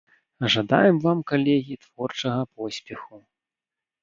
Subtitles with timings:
[0.53, 3.23] Жадаем вам, калегі, творчага поспеху!